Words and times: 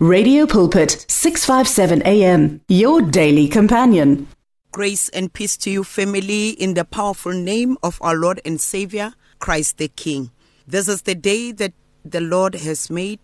Radio 0.00 0.46
Pulpit 0.46 1.04
657 1.08 2.02
AM 2.06 2.60
your 2.68 3.02
daily 3.02 3.48
companion. 3.48 4.28
Grace 4.70 5.08
and 5.08 5.32
peace 5.32 5.56
to 5.56 5.70
you, 5.72 5.82
family, 5.82 6.50
in 6.50 6.74
the 6.74 6.84
powerful 6.84 7.32
name 7.32 7.76
of 7.82 7.98
our 8.00 8.14
Lord 8.14 8.40
and 8.44 8.60
Savior, 8.60 9.12
Christ 9.40 9.78
the 9.78 9.88
King. 9.88 10.30
This 10.68 10.86
is 10.86 11.02
the 11.02 11.16
day 11.16 11.50
that 11.50 11.72
the 12.04 12.20
Lord 12.20 12.54
has 12.54 12.88
made. 12.90 13.18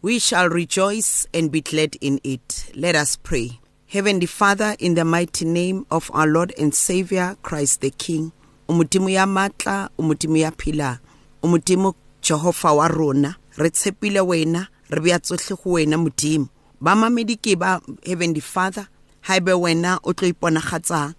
We 0.00 0.20
shall 0.20 0.48
rejoice 0.48 1.26
and 1.34 1.50
be 1.50 1.60
glad 1.60 1.96
in 2.00 2.20
it. 2.22 2.70
Let 2.76 2.94
us 2.94 3.16
pray. 3.16 3.58
Heavenly 3.88 4.26
Father, 4.26 4.76
in 4.78 4.94
the 4.94 5.04
mighty 5.04 5.44
name 5.44 5.86
of 5.90 6.08
our 6.14 6.28
Lord 6.28 6.54
and 6.56 6.72
Savior, 6.72 7.36
Christ 7.42 7.80
the 7.80 7.90
King, 7.90 8.30
matla, 8.68 9.88
re 13.58 13.68
tshepile 13.70 14.24
wena, 14.24 14.68
re 14.92 15.18
tsohle 15.18 15.56
go 15.56 15.70
wena 15.72 15.96
modimo. 15.96 16.48
Ba 16.80 16.94
mamedi 16.94 17.36
ke 17.36 17.58
ba 17.58 17.80
Heavenly 18.04 18.40
Father, 18.40 18.88
haebe 19.22 19.52
wena 19.52 19.98
o 20.04 20.12
tlo 20.12 20.28
iponagatsang, 20.28 21.14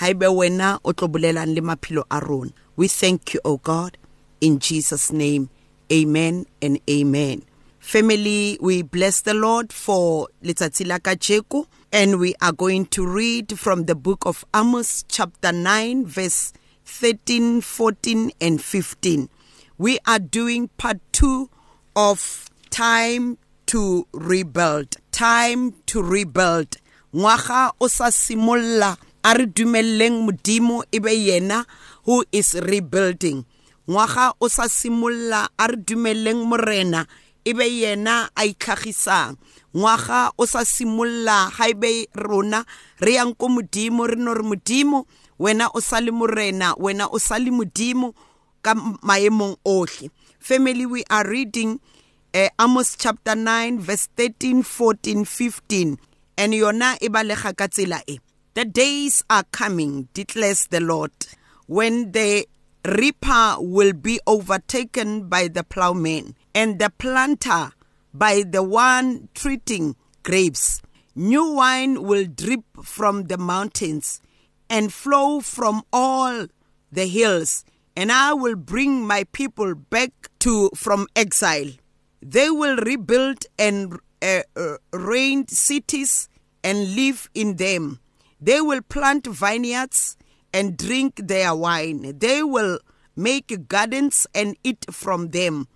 haebe 0.00 0.26
wena 0.26 0.78
o 0.84 0.92
tlo 0.92 1.08
bolelang 1.08 1.54
le 1.54 1.60
maphelo 1.60 2.04
a 2.10 2.20
rona. 2.20 2.52
We 2.76 2.86
thank 2.88 3.34
you, 3.34 3.40
O 3.44 3.56
God, 3.56 3.98
in 4.40 4.60
Jesus' 4.60 5.10
name. 5.10 5.50
Amen 5.92 6.46
and 6.62 6.78
amen. 6.88 7.42
Family, 7.80 8.58
we 8.60 8.82
bless 8.82 9.22
the 9.22 9.34
Lord 9.34 9.72
for 9.72 10.28
letsatsi 10.44 10.86
la 10.86 10.98
kajeko 10.98 11.66
and 11.92 12.20
we 12.20 12.34
are 12.40 12.52
going 12.52 12.86
to 12.86 13.06
read 13.06 13.58
from 13.58 13.86
the 13.86 13.94
book 13.94 14.26
of 14.26 14.44
Amos 14.54 15.04
chapter 15.08 15.52
9 15.52 16.06
verse 16.06 16.52
13, 16.84 17.60
14 17.60 18.30
and 18.40 18.62
15. 18.62 19.28
We 19.78 19.98
are 20.06 20.18
doing 20.18 20.68
part 20.76 20.98
2 21.12 21.50
of 21.96 22.48
time 22.70 23.36
to 23.66 24.06
rebuild. 24.12 24.96
Time 25.12 25.74
to 25.86 26.02
rebuild. 26.02 26.76
Ngwaga 27.14 27.72
o 27.80 27.88
sa 27.88 28.10
simolla 28.10 28.96
a 29.24 29.34
re 29.34 29.46
dumelleng 29.46 30.24
modimo 30.28 30.84
e 30.92 30.98
be 30.98 31.10
yena 31.10 31.64
who 32.04 32.24
is 32.32 32.54
rebuilding. 32.54 33.44
Ngwaga 33.88 34.34
o 34.40 34.48
sa 34.48 34.68
simolla 34.68 35.48
a 35.58 35.66
re 35.68 35.76
dumelleng 35.76 36.44
morena 36.44 37.06
e 37.44 37.52
be 37.52 37.64
yena 37.64 38.28
a 38.36 38.44
itlhagisang 38.44 39.36
ngwaga 39.76 40.32
o 40.36 40.44
sa 40.46 40.64
simolla 40.64 41.48
ga 41.52 41.68
ebe 41.68 42.08
rona 42.12 42.64
re 43.00 43.14
yang 43.16 43.32
ko 43.36 43.48
modimo 43.48 44.04
re 44.08 44.16
no 44.16 44.32
re 44.34 44.42
modimo 44.42 45.06
wena 45.38 45.68
o 45.72 45.80
sa 45.80 46.00
le 46.00 46.10
morena 46.10 46.74
wena 46.76 47.08
o 47.08 47.18
sa 47.20 47.38
le 47.38 47.50
modimo 47.52 48.12
ka 48.60 48.74
maemong 49.04 49.56
family 50.40 50.86
we 50.86 51.04
are 51.08 51.24
reading 51.28 51.80
uh, 52.34 52.48
Amos 52.58 52.96
chapter 52.96 53.34
9 53.34 53.78
verse 53.80 54.08
13 54.16 54.62
14 54.62 55.24
15 55.24 55.98
and 56.36 56.52
yona 56.52 56.96
e 57.00 57.08
balega 57.08 57.54
ka 57.56 57.66
tsela 57.66 58.02
e 58.06 58.18
the 58.54 58.64
days 58.64 59.22
are 59.30 59.44
coming 59.52 60.08
declares 60.14 60.66
the 60.68 60.80
lord 60.80 61.12
when 61.66 62.12
the 62.12 62.46
reaper 62.84 63.56
will 63.58 63.92
be 63.92 64.18
overtaken 64.26 65.28
by 65.28 65.48
the 65.48 65.62
plowman 65.62 66.34
and 66.54 66.78
the 66.78 66.90
planter 66.98 67.72
by 68.14 68.42
the 68.42 68.62
one 68.62 69.28
treating 69.34 69.94
grapes. 70.22 70.80
New 71.14 71.52
wine 71.54 72.02
will 72.02 72.26
drip 72.26 72.64
from 72.82 73.24
the 73.24 73.38
mountains 73.38 74.20
and 74.70 74.92
flow 74.92 75.40
from 75.40 75.82
all 75.92 76.46
the 76.92 77.06
hills, 77.06 77.64
and 77.96 78.12
I 78.12 78.34
will 78.34 78.56
bring 78.56 79.06
my 79.06 79.24
people 79.32 79.74
back 79.74 80.12
to 80.40 80.70
from 80.74 81.06
exile. 81.16 81.72
They 82.20 82.50
will 82.50 82.76
rebuild 82.76 83.44
and 83.58 83.98
uh, 84.20 84.42
uh, 84.56 84.76
reign 84.92 85.46
cities 85.48 86.28
and 86.64 86.94
live 86.94 87.30
in 87.34 87.56
them. 87.56 88.00
They 88.40 88.60
will 88.60 88.82
plant 88.82 89.26
vineyards 89.26 90.16
and 90.52 90.76
drink 90.76 91.20
their 91.24 91.54
wine. 91.54 92.18
They 92.18 92.42
will 92.42 92.78
make 93.16 93.68
gardens 93.68 94.26
and 94.34 94.56
eat 94.62 94.86
from 94.90 95.30
them. 95.30 95.68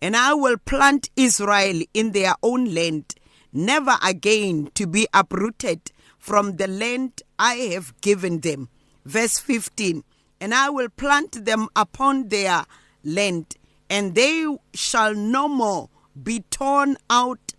And 0.00 0.16
I 0.16 0.34
will 0.34 0.58
plant 0.58 1.10
Israel 1.16 1.82
in 1.94 2.12
their 2.12 2.34
own 2.42 2.72
land, 2.72 3.14
never 3.52 3.96
again 4.02 4.70
to 4.74 4.86
be 4.86 5.08
uprooted 5.12 5.90
from 6.18 6.56
the 6.56 6.68
land 6.68 7.22
I 7.38 7.54
have 7.72 7.98
given 8.00 8.40
them. 8.40 8.68
Verse 9.04 9.38
15 9.38 10.04
And 10.40 10.54
I 10.54 10.70
will 10.70 10.88
plant 10.88 11.44
them 11.44 11.68
upon 11.74 12.28
their 12.28 12.64
land, 13.02 13.56
and 13.90 14.14
they 14.14 14.46
shall 14.74 15.14
no 15.14 15.48
more 15.48 15.88
be 16.20 16.40
torn 16.50 16.96
out 17.08 17.54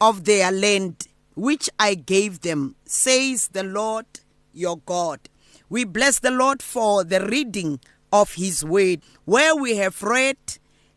of 0.00 0.24
their 0.24 0.50
land, 0.50 1.06
which 1.34 1.70
I 1.78 1.94
gave 1.94 2.40
them, 2.40 2.76
says 2.84 3.48
the 3.48 3.62
Lord 3.62 4.06
your 4.52 4.78
God. 4.78 5.20
We 5.68 5.84
bless 5.84 6.18
the 6.18 6.30
Lord 6.30 6.62
for 6.62 7.04
the 7.04 7.24
reading 7.26 7.80
of 8.12 8.34
his 8.34 8.64
word, 8.64 9.00
where 9.24 9.56
we 9.56 9.76
have 9.76 10.02
read 10.02 10.36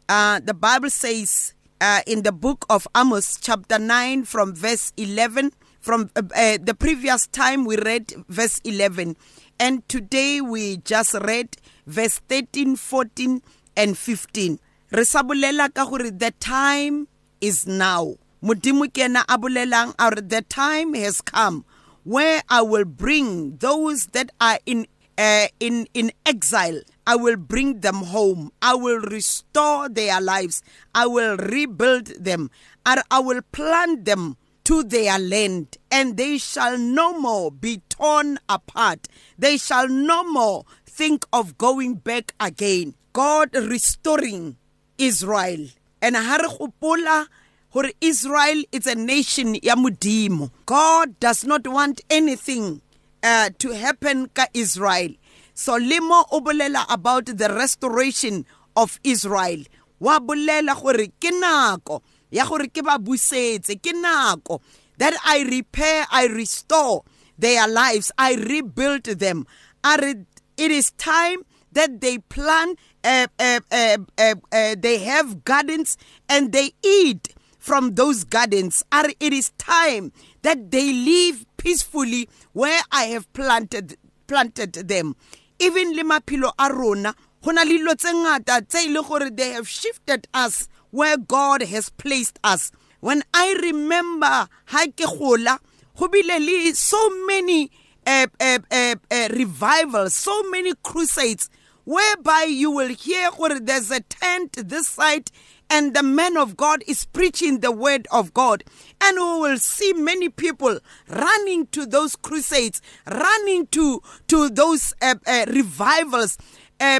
uh, 0.08 0.40
the 0.40 0.54
Bible 0.54 0.90
says 0.90 1.54
uh, 1.82 2.02
in 2.06 2.22
the 2.24 2.32
book 2.32 2.66
of 2.70 2.88
Amos, 2.96 3.38
chapter 3.42 3.80
9, 3.80 4.26
from 4.26 4.54
verse 4.54 4.94
11, 4.98 5.52
from 5.80 6.12
uh, 6.16 6.22
uh, 6.36 6.58
the 6.62 6.76
previous 6.78 7.26
time 7.28 7.66
we 7.66 7.76
read 7.78 8.14
verse 8.30 8.60
11, 8.64 9.16
and 9.60 9.88
today 9.90 10.42
we 10.42 10.78
just 10.78 11.14
read 11.16 11.58
verse 11.88 12.20
13, 12.30 12.76
14, 12.76 13.42
and 13.76 13.98
15. 13.98 14.60
Re 14.96 15.04
sa 15.04 15.28
bolela 15.28 15.68
ka 15.76 15.84
gore 15.84 16.08
the 16.08 16.32
time 16.40 17.12
is 17.44 17.68
now. 17.68 18.16
Modimo 18.40 18.88
ke 18.88 19.04
ena 19.12 19.28
a 19.28 19.36
bolelang 19.36 19.92
a 20.00 20.08
the 20.22 20.40
time 20.48 20.96
has 20.96 21.20
come 21.20 21.66
where 22.08 22.40
I 22.48 22.62
will 22.62 22.86
bring 22.86 23.58
those 23.58 24.08
that 24.16 24.32
are 24.40 24.60
in 24.66 24.88
uh, 25.18 25.48
in 25.60 25.88
in 25.94 26.16
exile 26.26 26.80
I 27.08 27.16
will 27.18 27.36
bring 27.36 27.82
them 27.82 28.08
home. 28.08 28.52
I 28.62 28.76
will 28.76 29.00
restore 29.00 29.90
their 29.90 30.20
lives. 30.20 30.64
I 30.94 31.08
will 31.08 31.38
rebuild 31.38 32.08
them. 32.24 32.50
And 32.86 33.02
I 33.12 33.20
will 33.20 33.42
plant 33.52 34.06
them 34.06 34.38
to 34.64 34.82
their 34.82 35.20
land, 35.20 35.78
and 35.92 36.18
they 36.18 36.40
shall 36.40 36.76
no 36.78 37.20
more 37.20 37.52
be 37.52 37.84
torn 37.90 38.40
apart. 38.50 39.08
They 39.38 39.58
shall 39.58 39.88
no 39.88 40.24
more 40.24 40.66
think 40.88 41.26
of 41.32 41.58
going 41.60 41.96
back 41.96 42.34
again. 42.40 42.96
God 43.14 43.54
restoring 43.54 44.58
Israel. 44.98 45.68
And 46.02 46.16
ha 46.16 46.38
re 46.38 46.48
gopola 46.48 47.28
hore 47.70 47.92
Israel 48.02 48.64
is 48.72 48.88
a 48.88 48.96
nation 48.96 49.56
ya 49.56 49.76
modimo. 49.76 50.52
God 50.66 51.20
does 51.20 51.44
not 51.46 51.68
want 51.68 52.02
anything 52.10 52.82
uh, 53.24 53.50
to 53.60 53.72
happen 53.72 54.28
ka 54.34 54.46
Israel. 54.54 55.10
So 55.54 55.80
lemo 55.80 56.26
o 56.32 56.86
about 56.90 57.26
the 57.26 57.54
restoration 57.54 58.46
of 58.76 59.00
Israel. 59.04 59.64
Wa 60.00 60.20
bolela 60.20 60.76
gore 60.82 61.08
ke 61.20 61.32
nako 61.32 62.02
ya 62.32 62.46
gore 62.46 62.68
ke 62.68 62.84
ba 62.84 63.00
busetse 63.00 63.82
ke 63.82 63.94
nako 63.96 64.62
that 64.98 65.14
I 65.26 65.44
repair, 65.44 66.06
I 66.12 66.28
restore 66.28 67.04
their 67.38 67.68
lives, 67.68 68.12
I 68.18 68.36
rebuild 68.36 69.04
them. 69.04 69.46
It 69.84 70.72
is 70.72 70.92
time 70.92 71.44
that 71.72 72.02
they 72.02 72.18
plant, 72.20 72.80
uh, 73.06 73.28
uh, 73.40 73.60
uh, 73.72 74.36
uh, 74.52 74.76
they 74.78 74.98
have 75.00 75.44
gardens 75.46 75.98
and 76.28 76.52
they 76.52 76.72
eat 76.84 77.30
from 77.60 77.96
those 77.96 78.24
gardens. 78.24 78.84
It 79.20 79.34
is 79.34 79.52
time 79.58 80.12
that 80.42 80.72
they 80.72 80.92
live 80.92 81.46
peacefully 81.58 82.28
where 82.54 82.82
I 82.92 83.06
have 83.06 83.32
planted 83.34 83.98
planted 84.28 84.74
them. 84.74 85.16
even 85.60 85.96
le 85.96 86.04
maphelo 86.04 86.52
a 86.58 86.70
rona 86.70 87.14
go 87.42 87.52
na 87.52 87.64
le 87.64 87.78
dilo 87.78 87.96
tse 87.96 88.12
ngata 88.14 88.62
tse 88.68 88.86
e 88.86 88.90
le 88.90 89.02
gore 89.02 89.30
they 89.30 89.52
have 89.52 89.68
shifted 89.68 90.28
us 90.34 90.68
where 90.92 91.18
god 91.18 91.62
has 91.64 91.90
placed 91.90 92.40
us 92.44 92.72
when 93.00 93.24
i 93.34 93.54
remember 93.62 94.48
ha 94.66 94.86
ke 94.98 95.08
gola 95.18 95.60
go 95.98 96.08
bile 96.08 96.40
le 96.40 96.74
so 96.74 97.00
many 97.28 97.72
uh, 98.08 98.28
uh, 98.40 98.60
uh, 98.72 98.96
uh, 99.12 99.28
revivals 99.32 100.14
so 100.14 100.44
many 100.50 100.74
crusades 100.84 101.50
whereby 101.86 102.48
you 102.50 102.70
will 102.72 102.90
hear 102.90 103.32
gore 103.32 103.60
there's 103.60 103.92
a 103.92 104.02
tent 104.02 104.54
this 104.70 104.88
side 104.90 105.32
and 105.70 105.96
the 105.96 106.04
man 106.04 106.38
of 106.38 106.56
God 106.56 106.84
is 106.88 107.06
preaching 107.06 107.60
the 107.60 107.72
word 107.72 108.08
of 108.12 108.34
God. 108.34 108.64
And 109.02 109.18
we 109.18 109.40
will 109.50 109.58
see 109.58 109.94
many 109.94 110.30
people 110.30 110.80
running 111.10 111.68
to 111.68 111.86
those 111.86 112.16
crusades, 112.16 112.82
running 113.10 113.68
to, 113.68 114.02
to 114.28 114.50
those 114.50 114.94
uh, 115.02 115.16
uh, 115.26 115.46
revivals. 115.48 116.38
Uh, 116.80 117.00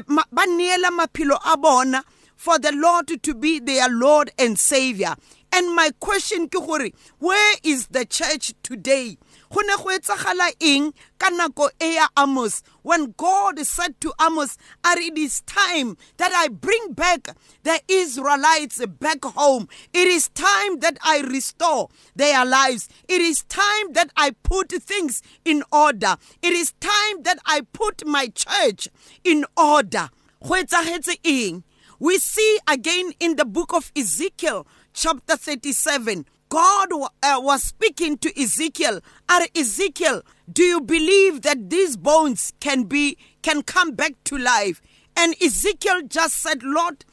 for 2.36 2.58
the 2.58 2.72
Lord 2.72 3.22
to 3.22 3.34
be 3.34 3.58
their 3.58 3.88
Lord 3.88 4.30
and 4.38 4.58
Savior. 4.58 5.14
And 5.56 5.74
my 5.74 5.88
question, 6.00 6.50
Kihuri, 6.50 6.92
where 7.18 7.56
is 7.62 7.86
the 7.86 8.04
church 8.04 8.52
today? 8.62 9.16
go 9.50 9.62
go 9.62 9.84
etsagala 9.88 10.52
eng 10.60 10.92
ka 11.18 11.30
nako 11.30 11.70
e 11.80 11.94
ya 11.94 12.08
amos? 12.14 12.62
When 12.82 13.14
god 13.16 13.58
said 13.60 13.98
to 14.02 14.12
amos 14.20 14.58
are 14.84 14.98
it 14.98 15.16
is 15.16 15.40
time 15.46 15.96
that 16.18 16.30
i 16.34 16.48
bring 16.48 16.92
back 16.92 17.34
the 17.62 17.80
israelites 17.88 18.84
back 18.84 19.24
home. 19.24 19.66
It 19.94 20.06
is 20.08 20.28
time 20.34 20.80
that 20.80 20.98
i 21.02 21.20
restore 21.22 21.88
their 22.14 22.44
lives. 22.44 22.90
It 23.08 23.22
is 23.22 23.42
time 23.44 23.94
that 23.94 24.10
i 24.14 24.32
put 24.42 24.72
things 24.72 25.22
in 25.46 25.62
order. 25.72 26.16
It 26.42 26.52
is 26.52 26.74
time 26.80 27.22
that 27.22 27.38
i 27.46 27.62
put 27.72 28.06
my 28.06 28.26
church 28.28 28.88
in 29.24 29.46
order. 29.56 30.10
Go 30.46 30.50
etsagetse 30.62 31.16
eng? 31.24 31.64
We 31.98 32.18
see 32.18 32.58
again 32.68 33.12
in 33.20 33.36
the 33.36 33.46
book 33.46 33.72
of 33.72 33.90
ezekiel 33.96 34.66
chapter 34.96 35.36
37 35.36 36.24
God 36.48 36.88
uh, 36.92 37.06
was 37.38 37.62
speaking 37.62 38.16
to 38.18 38.40
Ezekiel. 38.40 39.00
Are 39.28 39.42
Ezekiel, 39.54 40.22
do 40.50 40.62
you 40.62 40.80
believe 40.80 41.42
that 41.42 41.70
these 41.70 41.96
bones 41.96 42.52
can 42.60 42.84
be 42.84 43.18
can 43.42 43.62
come 43.62 43.92
back 43.92 44.12
to 44.24 44.38
life? 44.38 44.80
And 45.16 45.34
Ezekiel 45.42 46.02
just 46.08 46.38
said, 46.38 46.62
Lord, 46.62 47.04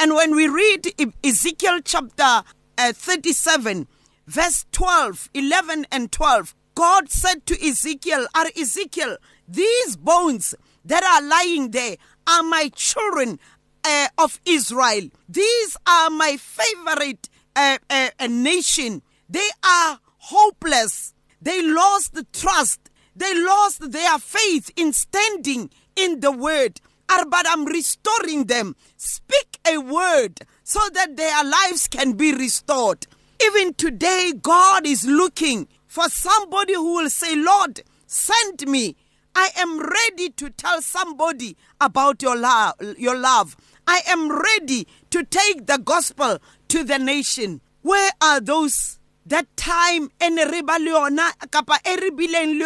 and 0.00 0.14
when 0.14 0.34
we 0.34 0.48
read 0.48 0.92
Ezekiel 1.22 1.80
chapter 1.84 2.42
uh, 2.78 2.92
37, 2.92 3.86
verse 4.26 4.66
12, 4.72 5.30
11 5.34 5.86
and 5.92 6.10
12, 6.10 6.54
God 6.74 7.10
said 7.10 7.46
to 7.46 7.54
Ezekiel, 7.64 8.26
Are 8.34 8.46
Ezekiel, 8.58 9.18
these 9.46 9.96
bones 9.96 10.54
that 10.84 11.04
are 11.04 11.22
lying 11.22 11.70
there 11.70 11.96
are 12.26 12.42
my 12.42 12.70
children 12.74 13.38
uh, 13.84 14.08
of 14.18 14.40
Israel. 14.44 15.08
These 15.28 15.76
are 15.86 16.10
my 16.10 16.36
favorite 16.36 17.28
a, 17.56 17.78
a 18.18 18.28
nation. 18.28 19.02
They 19.28 19.48
are 19.64 20.00
hopeless. 20.18 21.14
They 21.40 21.62
lost 21.62 22.14
the 22.14 22.24
trust. 22.32 22.90
They 23.16 23.34
lost 23.34 23.92
their 23.92 24.18
faith 24.18 24.70
in 24.76 24.92
standing 24.92 25.70
in 25.96 26.20
the 26.20 26.32
word. 26.32 26.80
But 27.08 27.46
I'm 27.48 27.64
restoring 27.64 28.44
them. 28.44 28.76
Speak 28.96 29.58
a 29.66 29.78
word 29.78 30.40
so 30.62 30.80
that 30.94 31.16
their 31.16 31.44
lives 31.44 31.88
can 31.88 32.12
be 32.12 32.32
restored. 32.32 33.06
Even 33.42 33.74
today, 33.74 34.32
God 34.40 34.86
is 34.86 35.04
looking 35.04 35.66
for 35.86 36.08
somebody 36.08 36.74
who 36.74 36.94
will 36.96 37.10
say, 37.10 37.34
Lord, 37.34 37.82
send 38.06 38.68
me. 38.68 38.96
I 39.34 39.50
am 39.56 39.80
ready 39.80 40.30
to 40.30 40.50
tell 40.50 40.82
somebody 40.82 41.56
about 41.80 42.22
your 42.22 42.36
love, 42.36 42.74
your 42.98 43.16
love. 43.16 43.56
I 43.92 44.02
am 44.06 44.30
ready 44.30 44.86
to 45.10 45.24
take 45.24 45.66
the 45.66 45.76
gospel 45.78 46.38
to 46.68 46.84
the 46.84 46.96
nation. 47.00 47.60
Where 47.82 48.12
are 48.22 48.38
those? 48.40 49.00
That 49.26 49.48
time 49.56 50.10
ene 50.22 50.48
re 50.48 50.62
ba 50.62 50.78
le 50.78 51.32
kapa 51.50 51.76
e 51.84 51.96
re 51.96 52.10
bileng 52.10 52.58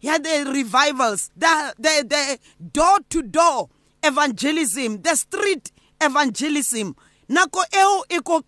the 0.00 0.50
revivals 0.50 1.30
the 1.36 1.74
the 1.78 2.06
the 2.08 2.38
door 2.72 2.98
to 3.10 3.22
door 3.22 3.68
evangelism 4.02 5.02
the 5.02 5.14
street 5.14 5.72
evangelism. 6.00 6.96
Nako 7.28 7.62
eo 7.74 8.04
ko 8.22 8.42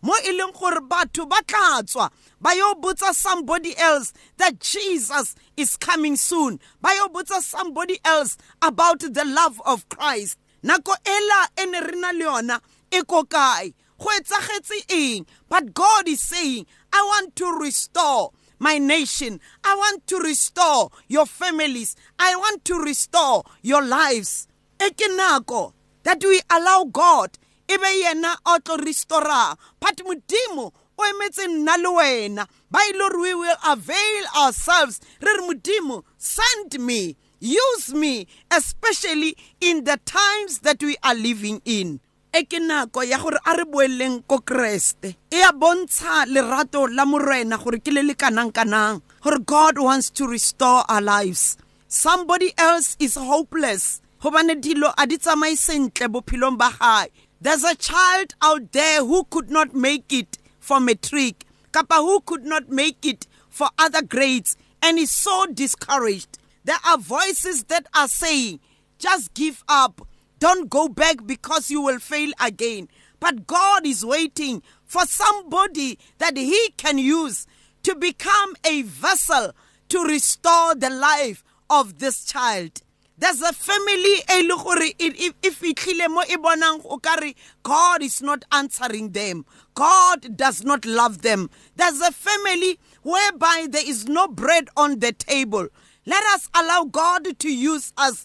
mo 0.00 0.14
e 0.26 0.32
leng 0.32 0.58
gore 0.58 0.80
batho 0.80 1.28
ba 1.28 1.42
tla 1.46 2.10
ba 2.40 2.56
yo 2.56 2.74
botsa 2.74 3.12
somebody 3.12 3.76
else 3.76 4.14
that 4.38 4.60
Jesus 4.60 5.34
is 5.58 5.76
coming 5.76 6.16
soon. 6.16 6.58
Ba 6.80 6.88
yo 6.96 7.08
botsa 7.08 7.40
somebody 7.42 7.98
else 8.02 8.38
about 8.62 9.00
the 9.00 9.24
love 9.26 9.60
of 9.66 9.86
Christ 9.90 10.38
nako 10.62 10.94
ela 11.04 11.48
ene 11.56 11.80
re 11.80 12.00
na 12.00 12.10
le 12.12 12.24
yona 12.24 12.60
e 12.90 13.02
ko 13.02 13.24
kae? 13.24 13.72
Go 13.98 14.08
etsagetse 14.08 14.84
eng? 14.88 15.26
But 15.48 15.74
god 15.74 16.08
is 16.08 16.20
saying 16.20 16.66
i 16.92 17.02
want 17.02 17.36
to 17.36 17.58
restore 17.60 18.32
my 18.60 18.78
nation. 18.78 19.40
I 19.64 19.74
want 19.74 20.06
to 20.08 20.18
restore 20.18 20.90
your 21.08 21.26
families. 21.26 21.96
I 22.18 22.36
want 22.36 22.64
to 22.66 22.78
restore 22.78 23.42
your 23.62 23.82
lives. 23.82 24.46
E 24.80 24.90
ke 24.90 25.08
nako 25.16 25.72
that 26.04 26.22
we 26.22 26.40
allow 26.50 26.84
god 26.84 27.38
e 27.68 27.76
be 27.76 28.04
yena 28.04 28.36
o 28.46 28.58
tlo 28.58 28.76
restora. 28.76 29.56
But 29.80 29.96
modimo 30.04 30.72
o 30.98 31.02
emetse 31.02 31.46
nna 31.48 31.76
le 31.82 31.88
wena. 31.88 32.46
Ile 32.72 32.98
gore 32.98 33.20
we 33.20 33.34
will 33.34 33.56
avail 33.66 34.24
ourselves. 34.38 35.00
Re 35.20 35.32
re 35.32 35.42
modimo 35.48 36.04
send 36.18 36.78
me 36.80 37.16
use 37.40 37.92
me 37.92 38.26
especially 38.50 39.36
in 39.60 39.84
the 39.84 39.98
times 40.04 40.60
that 40.60 40.82
we 40.82 40.96
are 41.02 41.14
living 41.14 41.60
in. 41.64 42.00
E 42.32 42.44
ke 42.44 42.60
nako 42.62 43.02
ya 43.02 43.18
gore 43.18 43.40
a 43.44 43.56
re 43.56 43.64
boeleng 43.64 44.22
ko 44.28 44.38
kreste. 44.38 45.16
E 45.32 45.42
a 45.42 45.52
bontsha 45.52 46.26
lerato 46.26 46.86
la 46.94 47.04
morena 47.04 47.58
gore 47.58 47.80
ke 47.80 47.90
le 47.90 48.02
le 48.02 48.14
kanang-kanang 48.14 49.02
gore 49.20 49.38
god 49.40 49.78
wants 49.78 50.10
to 50.10 50.28
restore 50.28 50.84
our 50.88 51.00
lives. 51.00 51.56
Somebody 51.88 52.52
else 52.56 52.96
is 53.00 53.16
hopeless 53.16 54.00
gobane 54.22 54.60
dilo 54.60 54.94
a 54.96 55.06
di 55.06 55.18
tsamaye 55.18 55.56
sentle 55.56 56.06
bophelong 56.06 56.56
ba 56.56 56.70
gae. 56.78 57.08
There's 57.40 57.64
a 57.64 57.74
child 57.74 58.34
out 58.42 58.70
there 58.72 59.04
who 59.04 59.24
could 59.24 59.50
not 59.50 59.74
make 59.74 60.12
it 60.12 60.38
for 60.60 60.78
matric 60.78 61.46
kapa 61.72 61.96
who 61.96 62.20
could 62.20 62.44
not 62.44 62.68
make 62.68 63.06
it 63.06 63.26
for 63.48 63.68
other 63.78 64.02
grades 64.02 64.56
and 64.82 64.98
is 64.98 65.10
so 65.10 65.46
discouraged 65.46 66.38
there 66.70 66.78
are 66.86 66.98
voices 66.98 67.64
that 67.64 67.84
are 67.96 68.06
saying 68.06 68.60
just 68.96 69.34
give 69.34 69.64
up 69.66 70.06
don't 70.38 70.70
go 70.70 70.86
back 70.86 71.26
because 71.26 71.68
you 71.68 71.80
will 71.82 71.98
fail 71.98 72.30
again. 72.40 72.88
But 73.18 73.48
God 73.48 73.84
is 73.84 74.06
waiting 74.06 74.62
for 74.84 75.02
somebody 75.02 75.98
that 76.18 76.36
He 76.36 76.72
can 76.76 76.96
use 76.96 77.48
to 77.82 77.96
become 77.96 78.54
a 78.64 78.82
vessel 78.82 79.50
to 79.88 80.04
restore 80.04 80.76
the 80.76 80.90
life 80.90 81.42
of 81.68 81.98
this 81.98 82.24
child. 82.24 82.82
There's 83.18 83.42
a 83.42 83.52
family 83.52 84.22
if 84.28 85.34
if 85.42 87.36
God 87.62 88.02
is 88.02 88.22
not 88.22 88.44
answering 88.50 89.10
them. 89.10 89.44
God 89.74 90.36
does 90.38 90.64
not 90.64 90.86
love 90.86 91.20
them. 91.20 91.50
There's 91.76 92.00
a 92.00 92.12
family 92.12 92.78
whereby 93.02 93.66
there 93.68 93.86
is 93.86 94.08
no 94.08 94.26
bread 94.26 94.68
on 94.74 95.00
the 95.00 95.12
table. 95.12 95.68
Let 96.06 96.24
us 96.34 96.48
allow 96.54 96.84
God 96.84 97.38
to 97.38 97.52
use 97.52 97.92
us 97.96 98.24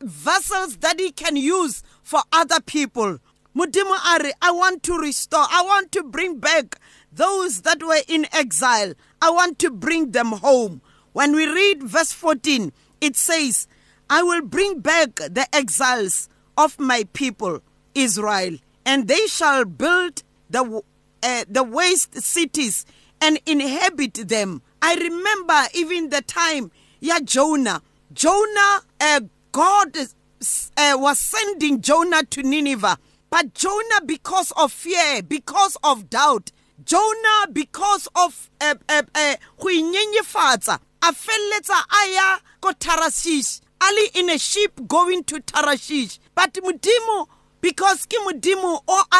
vessels 0.00 0.78
that 0.78 0.98
he 0.98 1.12
can 1.12 1.36
use 1.36 1.82
for 2.02 2.22
other 2.32 2.60
people. 2.60 3.18
Mudimo 3.54 3.96
Ari, 4.12 4.32
I 4.40 4.50
want 4.50 4.82
to 4.84 4.98
restore, 4.98 5.44
I 5.50 5.62
want 5.62 5.92
to 5.92 6.02
bring 6.02 6.38
back 6.38 6.78
those 7.12 7.62
that 7.62 7.82
were 7.82 8.00
in 8.08 8.26
exile. 8.32 8.94
I 9.20 9.30
want 9.30 9.58
to 9.60 9.70
bring 9.70 10.12
them 10.12 10.32
home. 10.32 10.80
When 11.12 11.36
we 11.36 11.46
read 11.46 11.82
verse 11.82 12.12
14, 12.12 12.72
it 13.02 13.16
says, 13.16 13.68
I 14.08 14.22
will 14.22 14.42
bring 14.42 14.80
back 14.80 15.16
the 15.16 15.46
exiles 15.52 16.30
of 16.56 16.78
my 16.80 17.04
people, 17.12 17.60
Israel, 17.94 18.56
and 18.86 19.06
they 19.06 19.26
shall 19.26 19.66
build 19.66 20.22
the, 20.48 20.82
uh, 21.22 21.44
the 21.48 21.62
waste 21.62 22.20
cities 22.22 22.86
and 23.20 23.38
inhabit 23.44 24.14
them. 24.28 24.62
I 24.82 24.96
remember 24.96 25.62
even 25.74 26.10
the 26.10 26.22
time, 26.22 26.70
yeah, 27.00 27.20
Jonah. 27.20 27.82
Jonah, 28.12 28.82
uh, 29.00 29.20
God 29.52 29.96
uh, 29.96 30.96
was 30.98 31.18
sending 31.18 31.80
Jonah 31.80 32.24
to 32.24 32.42
Nineveh. 32.42 32.98
But 33.30 33.54
Jonah, 33.54 34.02
because 34.04 34.52
of 34.56 34.72
fear, 34.72 35.22
because 35.22 35.78
of 35.82 36.10
doubt, 36.10 36.50
Jonah, 36.84 37.46
because 37.52 38.08
of 38.16 38.50
go 38.60 39.68
inyenyefatsa 39.68 40.78
a 41.02 41.12
feleletsa 41.12 41.84
a 41.90 42.12
ya 42.12 42.38
ko 42.60 42.70
Tarashish 42.72 43.60
ali 43.80 44.06
in 44.14 44.30
a 44.30 44.38
ship 44.38 44.80
going 44.86 45.24
to 45.24 45.40
Tarashish 45.40 46.18
but 46.34 46.52
modimo 46.54 47.26
because 47.60 48.06
ke 48.06 48.16
modimo 48.24 48.82
o 48.86 49.04
a 49.12 49.16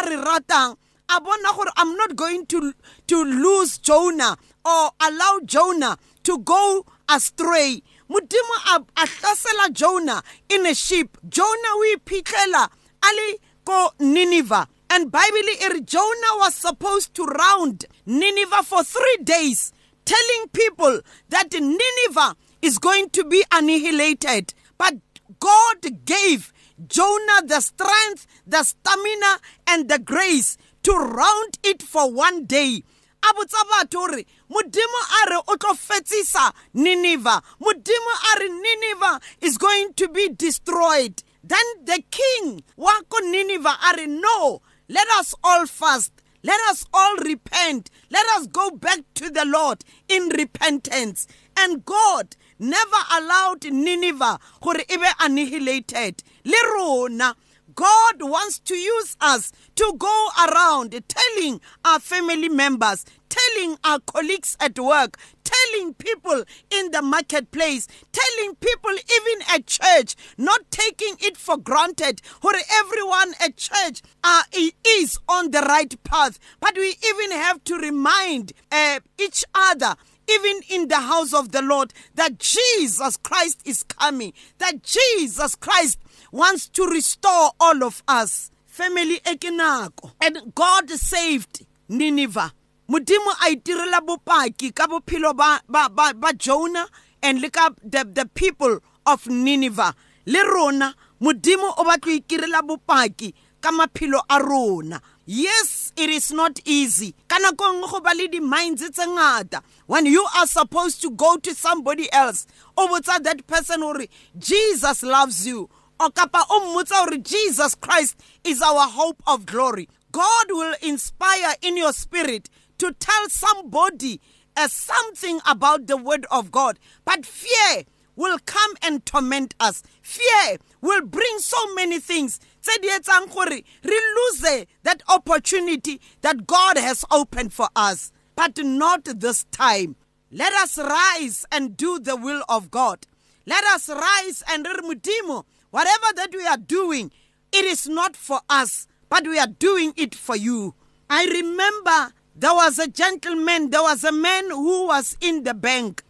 a 1.16 1.20
bona 1.20 1.52
gore 1.54 1.72
i'm 1.76 1.96
not 1.96 2.16
going 2.16 2.46
to 2.46 2.72
to 3.06 3.24
lose 3.24 3.78
Jonah 3.78 4.36
or 4.64 4.90
allow 5.00 5.40
Jonah 5.44 5.98
to 6.24 6.38
go 6.38 6.86
astray. 7.08 7.82
Modimo 8.08 8.84
a 8.96 9.06
hlasela 9.06 9.72
Jonah 9.72 10.22
in 10.48 10.66
a 10.66 10.74
ship. 10.74 11.18
Jonah 11.28 11.74
o 11.74 11.96
iphitlhela 11.96 12.68
a 13.02 13.08
le 13.14 13.38
ko 13.64 13.90
Nineveh. 13.98 14.66
And 14.90 15.10
Bible 15.10 15.56
er 15.64 15.80
Jonah 15.80 16.36
was 16.36 16.54
supposed 16.54 17.14
to 17.14 17.24
round 17.24 17.86
Nineveh 18.06 18.62
for 18.62 18.84
3 18.84 19.18
days 19.24 19.72
telling 20.04 20.48
people 20.52 21.00
that 21.30 21.52
Nineveh 21.52 22.36
is 22.60 22.78
going 22.78 23.08
to 23.10 23.24
be 23.24 23.42
annihilated. 23.50 24.52
But 24.76 24.96
God 25.40 26.04
gave 26.04 26.52
Jonah 26.86 27.46
the 27.46 27.60
strength, 27.60 28.26
the 28.46 28.64
stamina, 28.64 29.38
and 29.66 29.88
the 29.88 29.98
grace 29.98 30.58
to 30.82 30.92
round 30.92 31.58
it 31.62 31.82
for 31.82 32.10
one 32.10 32.44
day. 32.44 32.82
A 33.22 33.34
botsa 33.34 33.62
batho 33.70 34.08
gore 34.08 34.24
modimo 34.50 35.00
a 35.22 35.30
re 35.30 35.36
o 35.48 35.56
tlo 35.56 35.74
fetsisa 35.74 36.52
modimo 36.74 38.12
a 38.30 38.40
re 38.40 39.18
is 39.40 39.58
going 39.58 39.94
to 39.94 40.08
be 40.08 40.28
destroyed. 40.28 41.22
Then 41.44 41.64
the 41.84 42.02
king 42.10 42.62
wa 42.76 42.92
ko 43.08 43.18
nineveh 43.18 43.76
a 43.90 43.96
re 43.96 44.06
no 44.06 44.62
let 44.92 45.08
us 45.18 45.34
all 45.42 45.66
fast. 45.66 46.12
Let 46.42 46.60
us 46.68 46.84
all 46.92 47.16
repent. 47.16 47.88
Let 48.10 48.26
us 48.36 48.46
go 48.48 48.70
back 48.72 48.98
to 49.14 49.30
the 49.30 49.46
lord 49.46 49.84
in 50.08 50.28
repentance. 50.28 51.26
And 51.56 51.84
god 51.84 52.36
never 52.58 52.96
allowed 53.10 53.64
nineveh 53.64 54.38
gore 54.60 54.80
e 54.80 54.96
be 54.96 55.06
annihilated. 55.20 56.22
Le 56.44 56.56
rona 56.74 57.34
God 57.74 58.22
wants 58.22 58.58
to 58.60 58.74
use 58.74 59.16
us 59.20 59.52
to 59.76 59.94
go 59.98 60.28
around 60.48 61.00
telling 61.08 61.60
our 61.84 61.98
family 61.98 62.48
members, 62.48 63.04
telling 63.28 63.76
our 63.84 64.00
colleagues 64.00 64.56
at 64.60 64.78
work, 64.78 65.18
telling 65.44 65.94
people 65.94 66.44
in 66.70 66.90
the 66.90 67.02
marketplace, 67.02 67.88
telling 68.12 68.54
people 68.56 68.90
even 68.90 69.46
at 69.50 69.66
church, 69.66 70.14
not 70.36 70.70
taking 70.70 71.16
it 71.20 71.36
for 71.36 71.56
granted 71.56 72.20
for 72.40 72.52
everyone 72.70 73.34
at 73.40 73.56
church 73.56 74.02
uh, 74.24 74.42
is 74.86 75.18
on 75.28 75.50
the 75.50 75.60
right 75.60 76.02
path. 76.04 76.38
But 76.60 76.76
we 76.76 76.96
even 77.06 77.32
have 77.32 77.64
to 77.64 77.76
remind 77.76 78.52
uh, 78.70 79.00
each 79.18 79.44
other 79.54 79.96
even 80.28 80.60
in 80.68 80.88
the 80.88 81.00
house 81.00 81.34
of 81.34 81.52
the 81.52 81.62
Lord, 81.62 81.92
that 82.14 82.38
Jesus 82.38 83.16
Christ 83.16 83.60
is 83.64 83.82
coming, 83.82 84.32
that 84.58 84.82
Jesus 84.82 85.54
Christ 85.54 85.98
wants 86.32 86.68
to 86.70 86.86
restore 86.86 87.52
all 87.60 87.84
of 87.84 88.02
us. 88.08 88.50
Family 88.66 89.20
ekinako. 89.20 90.12
And 90.20 90.54
God 90.54 90.90
saved 90.90 91.64
Nineveh. 91.88 92.52
Modimo 92.88 93.30
a 93.40 93.54
itirela 93.54 94.00
bopaki 94.00 94.74
ka 94.74 94.86
bophelo 94.86 95.36
ba 95.36 95.60
ba 95.68 95.88
ba, 95.88 96.12
ba 96.14 96.32
Jonah 96.32 96.88
and 97.22 97.40
le 97.40 97.50
ka 97.50 97.70
the, 97.84 98.04
the 98.12 98.28
people 98.34 98.80
of 99.06 99.26
Nineveh. 99.26 99.94
Le 100.26 100.42
rona 100.44 100.94
Modimo 101.20 101.74
o 101.78 101.84
batla 101.84 102.18
ikirela 102.18 102.62
bopaki 102.62 103.34
ka 103.60 103.70
maphelo 103.70 104.20
a 104.28 104.42
rona. 104.42 105.00
Yes, 105.24 105.92
it 105.96 106.10
is 106.10 106.32
not 106.32 106.58
easy. 106.64 107.14
Kana 107.28 107.52
ko 107.52 107.72
nngwe 107.72 107.90
go 107.90 108.00
ba 108.00 108.10
le 108.16 108.26
di-minds 108.26 108.90
tse 108.90 109.06
ngata. 109.06 109.62
When 109.86 110.06
you 110.06 110.26
are 110.36 110.46
supposed 110.46 111.00
to 111.02 111.10
go 111.10 111.36
to 111.36 111.54
somebody 111.54 112.12
else, 112.12 112.46
o 112.76 112.88
botsa 112.88 113.22
that 113.22 113.46
person 113.46 113.82
hore 113.82 114.06
Jesus 114.36 115.02
loves 115.04 115.46
you. 115.46 115.68
O 116.02 116.10
kapa 116.10 116.44
o 116.50 116.60
mmotsa 116.60 116.96
hore 116.96 117.18
Jesus 117.18 117.76
Christ 117.76 118.16
is 118.42 118.60
our 118.60 118.88
hope 118.88 119.22
of 119.24 119.46
glory. 119.46 119.88
God 120.10 120.46
will 120.48 120.74
inspire 120.82 121.54
in 121.62 121.76
your 121.76 121.92
spirit 121.92 122.50
to 122.78 122.92
tell 122.94 123.28
somebody 123.28 124.20
uh, 124.56 124.66
something 124.66 125.38
about 125.46 125.86
the 125.86 125.96
word 125.96 126.26
of 126.28 126.50
God. 126.50 126.80
But 127.04 127.24
fear 127.24 127.84
will 128.16 128.40
come 128.44 128.72
and 128.82 129.06
torment 129.06 129.54
us. 129.60 129.84
Fear 130.02 130.56
will 130.80 131.06
bring 131.06 131.38
so 131.38 131.72
many 131.74 132.00
things. 132.00 132.40
tse 132.62 132.80
di 132.82 132.88
etsang 132.88 133.32
gore 133.32 133.62
re 133.84 134.00
lose 134.16 134.66
that 134.82 135.04
opportunity 135.08 136.00
that 136.22 136.48
God 136.48 136.78
has 136.78 137.04
opened 137.12 137.52
for 137.52 137.68
us. 137.76 138.10
But 138.34 138.58
not 138.58 139.04
this 139.04 139.44
time. 139.52 139.94
Let 140.32 140.52
us 140.54 140.78
rise 140.78 141.46
and 141.52 141.76
do 141.76 142.00
the 142.00 142.16
will 142.16 142.42
of 142.48 142.72
God. 142.72 143.06
Let 143.46 143.62
us 143.66 143.88
rise 143.88 144.42
and 144.50 144.66
re 144.66 144.82
modimo 144.82 145.44
whatever 145.72 146.14
that 146.14 146.30
we 146.32 146.46
are 146.46 146.56
doing 146.56 147.10
it 147.52 147.64
is 147.64 147.88
not 147.88 148.14
for 148.14 148.40
us 148.48 148.86
but 149.12 149.26
we 149.26 149.38
are 149.38 149.46
doing 149.46 149.92
it 149.98 150.14
for 150.14 150.34
you. 150.34 150.74
I 151.10 151.26
remember 151.26 152.14
there 152.34 152.54
was 152.54 152.78
a 152.78 152.88
gentleman, 152.88 153.68
there 153.68 153.82
was 153.82 154.04
a 154.04 154.10
man 154.10 154.48
who 154.48 154.86
was 154.86 155.18
in 155.20 155.44
the 155.44 155.52
bank. 155.52 156.02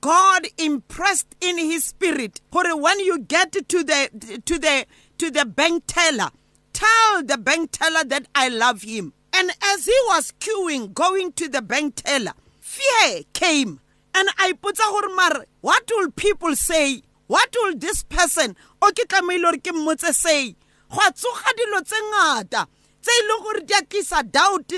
God 0.00 0.46
impressed 0.56 1.34
in 1.40 1.58
his 1.58 1.86
spirit 1.86 2.40
when 2.52 3.00
you 3.00 3.18
get 3.18 3.50
to 3.50 3.62
the 3.82 4.40
to 4.44 4.58
the 4.60 4.86
to 5.18 5.30
the 5.32 5.44
bank 5.44 5.82
teller 5.88 6.30
tell 6.72 7.24
the 7.24 7.36
bank 7.36 7.72
teller 7.72 8.04
that 8.04 8.28
I 8.32 8.48
love 8.48 8.82
him. 8.82 9.12
And 9.32 9.50
as 9.60 9.86
he 9.86 9.98
was 10.06 10.32
queuing 10.38 10.94
going 10.94 11.32
to 11.32 11.48
the 11.48 11.62
bank 11.62 11.96
teller 11.96 12.34
fear 12.60 13.22
came 13.32 13.80
and 14.14 14.28
I 14.38 14.52
put 14.52 14.78
mare 15.16 15.46
what 15.62 15.90
will 15.90 16.12
people 16.12 16.54
say? 16.54 17.02
What 17.26 17.54
will 17.60 17.76
this 17.76 18.02
person 18.04 18.54
o 18.80 18.90
ke 18.92 19.06
tlamehile 19.08 19.42
gore 19.42 19.58
ke 19.58 19.72
mmotse 19.74 20.14
say? 20.14 20.54
Go 20.90 20.98
a 21.00 21.10
tsoga 21.12 21.50
dilo 21.58 21.80
tse 21.84 21.96
ngata 22.10 22.66
tse 23.02 23.10
e 23.10 23.22
leng 23.28 23.42
gore 23.42 23.60
di 23.66 23.74
a 23.74 23.82
tlisa 23.82 24.22
doubt 24.30 24.68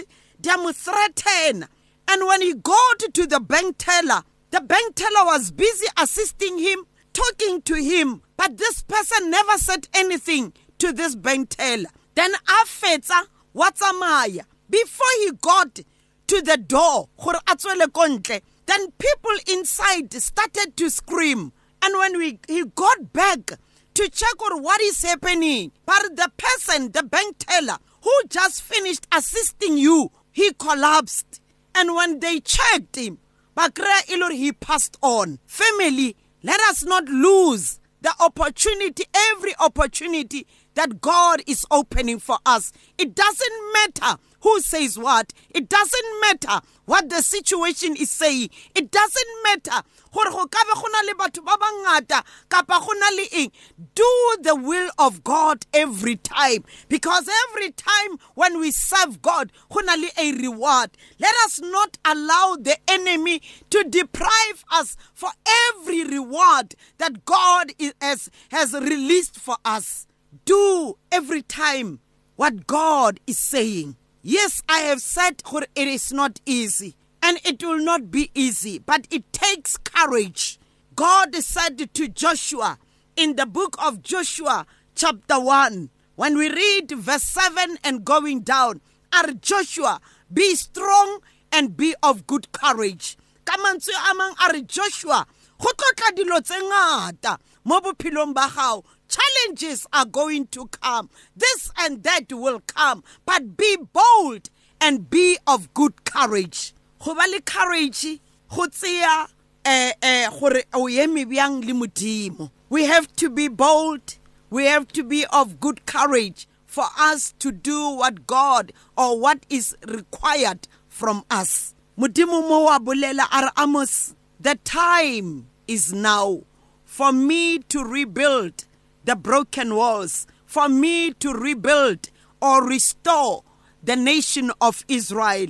di 0.41 0.51
a 0.51 0.57
mo 0.57 0.73
threaten 0.73 1.67
and 2.11 2.27
when 2.27 2.41
he 2.41 2.55
got 2.55 2.99
to 3.13 3.27
the 3.27 3.39
bank 3.41 3.77
teller 3.79 4.23
the 4.51 4.61
bank 4.63 4.95
teller 4.95 5.27
was 5.27 5.51
busy 5.51 5.87
assisting 6.01 6.59
him 6.59 6.85
talking 7.13 7.61
to 7.63 7.75
him 7.75 8.23
but 8.37 8.57
this 8.57 8.83
person 8.83 9.31
never 9.31 9.59
said 9.59 9.87
anything 9.93 10.53
to 10.79 10.93
this 10.93 11.17
bank 11.17 11.51
teller. 11.51 11.91
Then 12.15 12.33
a 12.35 12.65
fetsa 12.65 13.27
wa 13.53 13.71
tsamaya. 13.71 14.45
Before 14.71 15.07
he 15.19 15.33
got 15.41 15.81
to 16.29 16.43
the 16.43 16.57
door 16.57 17.09
gore 17.23 17.35
a 17.47 17.57
tswele 17.57 17.93
ko 17.93 18.09
ntle 18.09 18.41
then 18.67 18.91
people 18.93 19.37
inside 19.53 20.13
started 20.15 20.77
to 20.77 20.89
scream 20.91 21.53
and 21.83 21.99
when 21.99 22.19
we, 22.19 22.39
he 22.49 22.65
got 22.75 23.13
back 23.13 23.53
to 23.95 24.09
check 24.11 24.43
on 24.43 24.63
what 24.63 24.81
is 24.81 25.03
happening. 25.03 25.73
But 25.85 26.17
the 26.17 26.31
person, 26.37 26.93
the 26.93 27.03
bank 27.03 27.37
teller, 27.39 27.79
who 28.03 28.13
just 28.29 28.63
finished 28.63 29.07
assisting 29.13 29.77
you, 29.77 30.11
he 30.33 30.53
collapsed. 30.53 31.41
And 31.75 31.95
when 31.95 32.21
they 32.21 32.41
checked 32.41 32.97
him, 32.97 33.19
Bakra 33.57 34.07
Ilor, 34.09 34.33
he 34.33 34.53
passed 34.53 34.97
on. 35.03 35.41
Family, 35.47 36.17
let 36.43 36.61
us 36.61 36.85
not 36.85 37.07
lose 37.07 37.81
the 38.01 38.15
opportunity, 38.21 39.05
every 39.33 39.55
opportunity 39.59 40.47
that 40.75 41.01
God 41.01 41.43
is 41.47 41.67
opening 41.71 42.21
for 42.21 42.39
us. 42.47 42.73
It 42.97 43.15
doesn't 43.17 43.73
matter 43.73 44.21
who 44.41 44.61
says 44.61 44.97
what. 44.97 45.33
It 45.51 45.69
doesn't 45.69 46.21
matter 46.21 46.61
what 46.89 47.11
the 47.11 47.21
situation 47.23 47.95
is 47.97 48.11
saying. 48.11 48.49
It 48.75 48.91
doesn't 48.91 49.43
matter. 49.45 49.87
Gore 50.11 50.31
go 50.31 50.47
go 50.47 50.87
na 50.91 51.01
le 51.05 51.15
batho 51.15 51.45
ba 51.45 51.55
bangata 51.61 52.25
kapa 52.49 52.81
go 52.81 52.93
na 52.99 53.09
le 53.15 53.27
eng. 53.33 53.53
Do 53.95 54.37
the 54.41 54.55
will 54.57 54.91
of 54.99 55.23
god 55.23 55.67
every 55.75 56.17
time. 56.17 56.65
Because 56.89 57.29
every 57.51 57.73
time 57.73 58.17
when 58.35 58.59
we 58.59 58.71
serve 58.71 59.21
god 59.21 59.53
go 59.71 59.81
na 59.81 59.97
le 59.97 60.09
a 60.19 60.33
reward. 60.33 60.97
Let 61.21 61.35
us 61.45 61.61
not 61.61 61.99
allow 62.07 62.57
the 62.59 62.79
enemy 62.89 63.43
to 63.69 63.85
deprive 63.85 64.65
us 64.73 64.97
for 65.13 65.29
every 65.77 66.05
reward 66.05 66.75
that 66.97 67.27
god 67.27 67.71
has, 68.01 68.31
has 68.51 68.73
released 68.73 69.37
for 69.39 69.57
us. 69.63 70.07
Do 70.47 70.97
every 71.13 71.43
time 71.43 72.01
what 72.37 72.67
god 72.67 73.21
is 73.27 73.39
saying 73.39 73.97
yes 74.23 74.63
i 74.69 74.81
have 74.81 75.01
said 75.01 75.43
it 75.75 75.89
is 75.89 76.13
not 76.13 76.41
easy 76.47 76.97
and 77.23 77.39
it 77.45 77.63
will 77.63 77.79
not 77.79 78.11
be 78.11 78.31
easy, 78.35 78.79
but 78.79 79.07
it 79.11 79.33
takes 79.33 79.77
courage. 79.77 80.59
God 80.95 81.35
said 81.37 81.93
to 81.95 82.09
Joshua 82.09 82.79
in 83.17 83.37
the 83.37 83.47
book 83.47 83.77
of 83.85 84.03
Joshua, 84.03 84.67
chapter 84.95 85.41
1, 85.41 85.91
when 86.17 86.37
we 86.37 86.49
read 86.51 86.91
verse 86.91 87.23
7 87.23 87.79
and 87.85 88.05
going 88.05 88.41
down, 88.41 88.81
are 89.13 89.33
Joshua, 89.33 90.01
be 90.33 90.55
strong 90.55 91.21
and 91.53 91.77
be 91.77 91.95
of 92.03 92.27
good 92.27 92.51
courage. 92.53 93.17
Ka 93.45 93.57
mantswe 93.57 93.93
a 93.95 94.63
Joshua, 94.63 95.27
go 95.59 95.69
tlotla 95.73 96.17
dilo 96.17 96.43
tse 96.43 96.55
ngata 96.55 97.39
mo 97.65 97.81
bophelong 97.81 98.35
ba 98.35 98.49
gago 98.49 98.85
challenges 99.09 99.87
are 99.93 100.05
going 100.05 100.47
to 100.49 100.67
come. 100.69 101.11
This 101.37 101.71
and 101.79 102.03
that 102.03 102.33
will 102.33 102.61
come. 102.61 103.03
But 103.27 103.57
be 103.57 103.77
bold 103.93 104.51
and 104.81 105.09
be 105.11 105.39
of 105.47 105.73
good 105.75 106.05
courage. 106.05 106.75
Go 107.05 107.15
ba 107.15 107.25
le 107.31 107.41
courage 107.41 108.21
go 108.55 108.67
tseya 108.67 109.29
eh 109.65 109.93
eh 110.03 110.29
gore 110.39 110.63
o 110.75 110.85
le 110.85 111.07
modimo. 111.07 112.51
We 112.69 112.85
have 112.85 113.15
to 113.17 113.31
be 113.31 113.49
bold. 113.49 114.17
We 114.51 114.65
have 114.67 114.89
to 114.89 115.05
be 115.05 115.27
of 115.33 115.61
good 115.61 115.87
courage 115.87 116.49
for 116.67 116.85
us 116.99 117.35
to 117.39 117.51
do 117.53 117.91
what 117.97 118.27
God 118.27 118.73
or 118.97 119.19
what 119.21 119.45
is 119.49 119.77
required 119.87 120.69
from 120.89 121.25
us. 121.31 121.75
Modimo 121.99 122.49
mo 122.49 122.65
wa 122.65 122.79
bolela 122.79 123.27
a 123.33 123.43
re 123.47 123.51
amos 123.59 124.15
the 124.41 124.55
time 124.65 125.49
is 125.67 125.93
now 125.93 126.43
for 126.85 127.13
me 127.13 127.59
to 127.59 127.83
rebuild 127.85 128.65
the 129.09 129.17
broken 129.17 129.75
walls 129.75 130.27
for 130.45 130.69
me 130.69 131.13
to 131.15 131.33
rebuild 131.33 132.11
or 132.41 132.67
restore 132.67 133.43
the 133.83 133.97
nation 133.97 134.53
of 134.61 134.85
Israel 134.89 135.49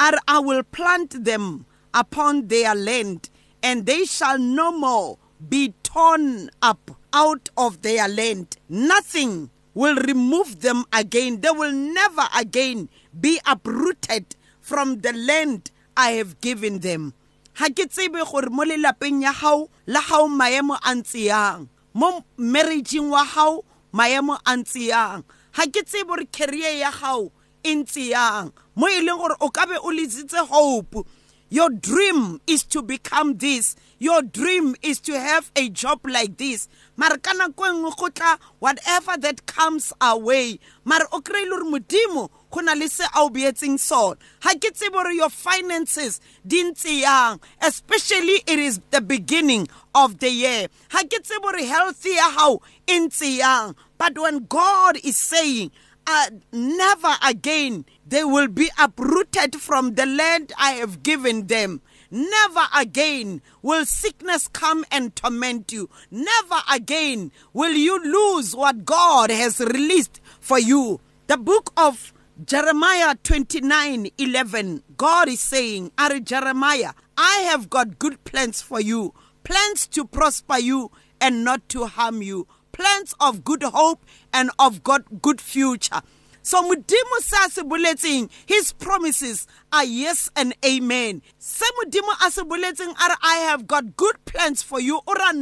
and 0.00 0.16
I 0.28 0.38
will 0.38 0.62
plant 0.62 1.24
them 1.24 1.66
upon 1.92 2.48
their 2.48 2.74
land, 2.74 3.30
and 3.62 3.86
they 3.86 4.04
shall 4.04 4.38
no 4.38 4.70
more 4.72 5.18
be 5.48 5.74
torn 5.82 6.50
up 6.62 6.90
out 7.12 7.48
of 7.56 7.82
their 7.82 8.08
land. 8.08 8.56
Nothing 8.68 9.50
will 9.74 9.96
remove 9.96 10.60
them 10.60 10.84
again. 10.92 11.40
They 11.40 11.50
will 11.50 11.72
never 11.72 12.28
again 12.36 12.88
be 13.18 13.40
uprooted 13.46 14.36
from 14.60 15.00
the 15.00 15.12
land 15.12 15.70
I 15.96 16.12
have 16.12 16.40
given 16.40 16.80
them. 16.80 17.14
ke 17.58 17.90
tsebe 17.90 18.22
gore 18.22 18.54
mo 18.54 18.62
lelapeng 18.62 19.26
ya 19.26 19.34
la 19.86 20.00
maemo 20.30 20.78
a 20.78 20.94
ntse 20.94 21.26
yang 21.26 21.66
mo 21.98 22.22
marriageng 22.38 23.10
wa 23.10 23.24
gago 23.26 23.64
maemo 23.92 24.38
a 24.46 24.54
ntse 24.54 24.86
yang. 24.94 25.26
Ha 25.58 25.66
ke 25.66 25.82
tsebe 25.82 26.06
gore 26.06 26.26
career 26.30 26.78
ya 26.78 26.94
gago 26.94 27.32
e 27.66 27.74
ntse 27.74 28.14
yang. 28.14 28.54
Mo 28.78 28.86
e 28.86 29.02
leng 29.02 29.18
gore 29.18 29.34
o 29.42 29.50
ka 29.50 29.66
be 29.66 29.74
o 29.82 29.90
letsitse 29.90 30.46
hope. 30.46 31.02
Your 31.50 31.70
dream 31.70 32.38
is 32.46 32.62
to 32.70 32.82
become 32.82 33.38
this. 33.38 33.74
Your 33.98 34.22
dream 34.22 34.76
is 34.82 35.00
to 35.10 35.18
have 35.18 35.50
a 35.56 35.70
job 35.70 36.06
like 36.06 36.36
this. 36.36 36.68
Mare 36.94 37.18
ka 37.18 37.34
nako 37.34 37.66
e 37.66 37.72
nngwe 37.74 37.90
go 37.98 38.08
tla 38.14 38.38
whatever 38.60 39.18
that 39.18 39.46
comes 39.46 39.92
away 40.00 40.60
mare 40.84 41.06
o 41.10 41.18
kry-ile 41.20 41.50
gore 41.50 41.66
modimo 41.66 42.30
go 42.50 42.60
na 42.60 42.72
le 42.74 42.88
se 42.88 43.04
a 43.04 43.20
o 43.22 43.30
beetseng 43.30 43.78
sone 43.78 44.16
ga 44.40 44.54
ke 44.58 44.70
gore 44.92 45.12
your 45.12 45.30
finances 45.30 46.20
di 46.46 46.62
ntse 46.62 47.00
yang 47.02 47.40
especially 47.62 48.42
it 48.46 48.58
is 48.58 48.80
the 48.90 49.00
beginning 49.00 49.68
of 49.94 50.18
the 50.18 50.30
year 50.30 50.68
ga 50.90 51.02
ke 51.04 51.22
tsebe 51.22 51.42
gore 51.42 51.64
healthy 51.64 52.16
ya 52.16 52.30
gago 52.30 52.62
e 52.86 52.98
ntse 53.00 53.36
yang 53.38 53.74
but 53.98 54.18
when 54.18 54.46
god 54.48 54.96
is 55.04 55.16
saying 55.16 55.70
uh, 56.08 56.30
never 56.52 57.14
again 57.22 57.84
they 58.06 58.24
will 58.24 58.48
be 58.48 58.70
uprooted 58.78 59.56
from 59.56 59.94
the 59.94 60.06
land 60.06 60.52
I 60.58 60.72
have 60.72 61.02
given 61.02 61.46
them. 61.48 61.82
Never 62.10 62.62
again 62.74 63.42
will 63.60 63.84
sickness 63.84 64.48
come 64.48 64.86
and 64.90 65.14
torment 65.14 65.70
you. 65.70 65.90
Never 66.10 66.60
again 66.72 67.30
will 67.52 67.72
you 67.74 68.02
lose 68.02 68.56
what 68.56 68.86
God 68.86 69.30
has 69.30 69.60
released 69.60 70.20
for 70.40 70.58
you. 70.58 71.00
The 71.26 71.36
book 71.36 71.70
of 71.76 72.14
Jeremiah 72.44 73.16
29 73.24 74.10
11, 74.16 74.84
God 74.96 75.28
is 75.28 75.40
saying, 75.40 75.90
Are 75.98 76.20
Jeremiah, 76.20 76.92
I 77.16 77.38
have 77.50 77.68
got 77.68 77.98
good 77.98 78.22
plans 78.22 78.62
for 78.62 78.80
you, 78.80 79.12
plans 79.42 79.88
to 79.88 80.04
prosper 80.04 80.58
you 80.58 80.92
and 81.20 81.42
not 81.42 81.68
to 81.70 81.86
harm 81.86 82.22
you, 82.22 82.46
plans 82.70 83.12
of 83.18 83.42
good 83.42 83.64
hope 83.64 84.04
and 84.32 84.52
of 84.56 84.84
God 84.84 85.20
good 85.20 85.40
future. 85.40 86.00
So 86.42 86.62
modimo 86.62 87.18
se 87.18 88.28
his 88.46 88.72
promises 88.72 89.48
are 89.72 89.84
yes 89.84 90.30
and 90.36 90.54
amen. 90.64 91.22
Se 91.40 91.66
modimo 91.82 92.12
a 92.38 93.04
are 93.04 93.16
I 93.20 93.36
have 93.48 93.66
got 93.66 93.96
good 93.96 94.24
plans 94.26 94.62
for 94.62 94.78
you 94.80 95.00
o 95.08 95.12
ra. 95.12 95.32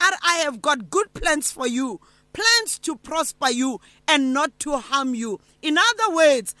Are 0.00 0.12
I 0.22 0.36
have 0.44 0.62
got 0.62 0.90
good 0.90 1.12
plans 1.12 1.50
for 1.50 1.66
you. 1.66 2.00
Plans 2.38 2.78
to 2.82 2.94
prosper 2.94 3.50
you 3.50 3.80
and 4.06 4.32
not 4.32 4.56
to 4.60 4.78
harm 4.78 5.12
you. 5.16 5.40
In 5.60 5.76
other 5.76 6.14
words, 6.14 6.54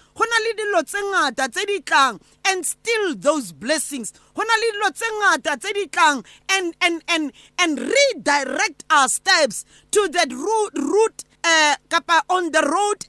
and 2.44 2.66
still 2.66 3.14
those 3.14 3.52
blessings. 3.52 4.12
And 6.50 6.74
and 6.80 7.02
and 7.06 7.32
and 7.60 7.78
redirect 7.78 8.84
our 8.90 9.08
steps 9.08 9.64
to 9.92 10.08
that 10.08 10.32
root 10.32 10.72
root 10.74 11.22
eh 11.44 11.76
kapa 11.88 12.24
on 12.28 12.50
the 12.50 12.62
road 12.62 13.06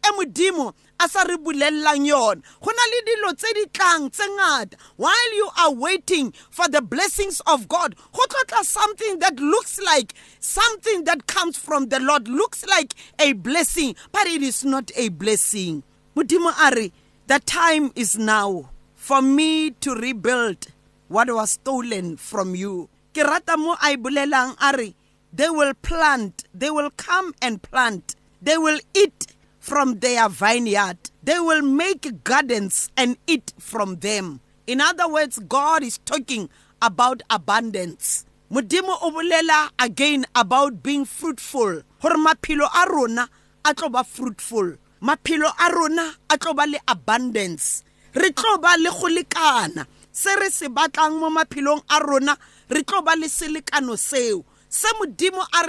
a 0.99 1.07
sa 1.07 1.23
re 1.23 1.37
bulellang 1.37 2.05
yona. 2.05 2.41
Go 2.61 2.71
na 2.71 2.83
le 2.91 3.01
dilo 3.07 3.33
tse 3.37 3.53
di 3.53 3.65
tlang 3.67 4.11
tse 4.11 4.23
ngata. 4.27 4.75
While 4.97 5.33
you 5.35 5.49
are 5.57 5.73
waiting 5.73 6.33
for 6.49 6.67
the 6.67 6.81
blessings 6.81 7.41
of 7.47 7.67
god 7.67 7.95
go 8.13 8.23
tlotla 8.25 8.63
something 8.63 9.19
that 9.19 9.39
looks 9.39 9.79
like 9.81 10.13
something 10.39 11.03
that 11.05 11.27
comes 11.27 11.57
from 11.57 11.87
the 11.89 11.99
lord 11.99 12.27
looks 12.27 12.65
like 12.65 12.93
a 13.19 13.33
blessing 13.33 13.95
but 14.11 14.27
it 14.27 14.41
is 14.41 14.63
not 14.65 14.91
a 14.95 15.09
blessing. 15.09 15.83
Modimo 16.15 16.51
a 16.61 16.75
re 16.75 16.91
the 17.27 17.39
time 17.39 17.91
is 17.95 18.17
now 18.17 18.69
for 18.95 19.21
me 19.21 19.71
to 19.71 19.95
rebuild 19.95 20.67
what 21.07 21.29
was 21.29 21.51
stolen 21.51 22.17
from 22.17 22.55
you. 22.55 22.89
Ke 23.13 23.23
rata 23.23 23.57
mo 23.57 23.73
a 23.81 23.95
bolelang 23.97 24.55
a 24.61 24.77
re 24.77 24.95
they 25.31 25.49
will 25.49 25.73
plant 25.75 26.43
they 26.53 26.69
will 26.69 26.89
come 26.91 27.33
and 27.41 27.61
plant 27.61 28.15
They 28.41 28.57
will 28.57 28.79
eat 28.93 29.28
from 29.59 29.99
their 29.99 30.29
vineyard. 30.29 30.97
They 31.21 31.39
will 31.39 31.61
make 31.61 32.23
gardens 32.23 32.89
and 32.97 33.17
eat 33.27 33.53
from 33.59 33.97
them. 33.97 34.41
In 34.65 34.81
other 34.81 35.07
words, 35.07 35.39
God 35.39 35.83
is 35.83 35.97
talking 35.99 36.49
about 36.81 37.21
abundance. 37.29 38.25
Modimo 38.51 38.97
o 39.01 39.11
bolela 39.11 39.69
again 39.77 40.25
about 40.33 40.81
being 40.81 41.05
fruitful. 41.05 41.81
Hore 41.99 42.17
maphelo 42.17 42.67
a 42.73 42.91
rona 42.91 43.29
fruitful. 44.03 44.75
Maphelo 45.01 45.51
a 45.59 45.71
rona 45.71 46.15
a 46.29 46.67
le 46.67 46.79
abundance. 46.87 47.83
Re 48.15 48.29
le 48.29 48.89
go 48.89 49.07
lekana. 49.07 49.85
Se 50.11 50.35
re 50.35 50.49
se 50.49 50.67
batlang 50.67 51.19
mo 51.19 51.29
le 53.15 53.27
selekano 53.27 53.97
seo. 53.97 54.43
Se 54.67 54.87
modimo 54.99 55.45
a 55.53 55.65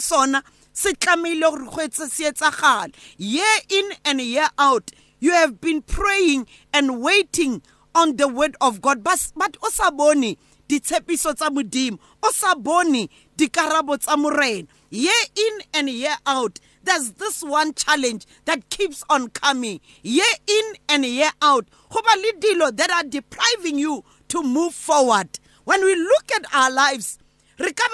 sona 0.00 0.42
se 0.72 0.92
tlamehile 0.92 1.50
gore 1.50 1.64
go 1.64 1.82
etse 1.82 2.08
se 2.10 2.30
etsagale. 2.30 2.94
Year 3.16 3.56
in 3.68 3.90
and 4.04 4.20
year 4.20 4.48
out 4.58 4.90
you 5.20 5.32
have 5.32 5.60
been 5.60 5.82
praying 5.82 6.46
and 6.72 7.00
waiting 7.02 7.62
on 7.94 8.16
the 8.16 8.26
word 8.28 8.56
of 8.60 8.80
god. 8.80 9.04
But, 9.04 9.32
but 9.36 9.56
o 9.62 9.68
sa 9.68 9.90
bone 9.90 10.36
ditshepiso 10.68 11.34
tsa 11.36 11.50
modimo 11.50 11.98
o 12.22 12.30
sa 12.30 12.54
bone 12.54 13.08
dikarabo 13.36 13.98
tsa 14.00 14.16
morena. 14.16 14.66
Year 14.90 15.12
in 15.36 15.58
and 15.74 15.90
year 15.90 16.16
out 16.26 16.58
there's 16.82 17.12
this 17.12 17.42
one 17.42 17.74
challenge 17.74 18.26
that 18.46 18.68
keeps 18.70 19.04
on 19.10 19.28
coming. 19.28 19.80
Year 20.02 20.24
in 20.46 20.74
and 20.88 21.04
year 21.04 21.30
out 21.42 21.66
go 21.90 22.00
ba 22.00 22.16
le 22.16 22.32
dilo 22.40 22.76
that 22.76 22.90
are 22.90 23.04
depriving 23.08 23.78
you 23.78 24.04
to 24.28 24.42
move 24.42 24.74
forward. 24.74 25.38
When 25.64 25.84
we 25.84 25.94
look 25.94 26.30
at 26.36 26.54
our 26.54 26.70
lives 26.70 27.18
re 27.58 27.72
ka 27.72 27.84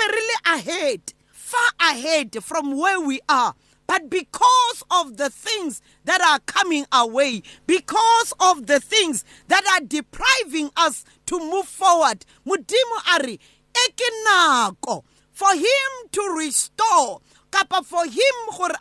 ahead 0.54 1.12
far 1.46 1.92
ahead 1.92 2.36
from 2.42 2.76
where 2.76 3.00
we 3.00 3.20
are. 3.28 3.54
But 3.86 4.10
because 4.10 4.82
of 4.90 5.16
the 5.16 5.30
things 5.30 5.80
that 6.04 6.20
are 6.20 6.40
coming 6.40 6.86
our 6.90 7.08
way, 7.08 7.44
because 7.68 8.34
of 8.40 8.66
the 8.66 8.80
things 8.80 9.24
that 9.46 9.64
are 9.68 9.86
depriving 9.86 10.70
us 10.76 11.04
to 11.26 11.38
move 11.38 11.66
forward, 11.66 12.26
Mudimu 12.44 13.14
Ari, 13.14 13.38
ekinako, 13.74 15.04
for 15.30 15.54
him 15.54 16.08
to 16.10 16.34
restore, 16.36 17.20
kapa 17.52 17.84
for 17.84 18.04
him 18.06 18.34
what 18.50 18.76